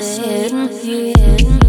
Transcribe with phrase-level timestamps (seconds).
[0.00, 1.61] hidden, hidden.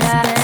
[0.00, 0.39] Friday, I